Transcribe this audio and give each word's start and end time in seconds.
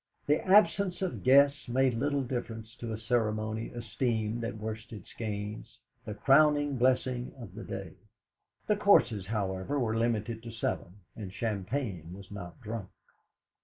The 0.25 0.43
absence 0.47 1.03
of 1.03 1.21
guests 1.21 1.67
made 1.67 1.93
little 1.93 2.23
difference 2.23 2.75
to 2.77 2.91
a 2.91 2.97
ceremony 2.99 3.67
esteemed 3.67 4.43
at 4.43 4.57
Worsted 4.57 5.05
Skeynes 5.05 5.77
the 6.05 6.15
crowning 6.15 6.75
blessing 6.75 7.33
of 7.37 7.53
the 7.53 7.63
day. 7.63 7.93
The 8.65 8.77
courses, 8.77 9.27
however, 9.27 9.79
were 9.79 9.95
limited 9.95 10.41
to 10.41 10.51
seven, 10.51 11.01
and 11.15 11.31
champagne 11.31 12.13
was 12.15 12.31
not 12.31 12.59
drunk. 12.61 12.89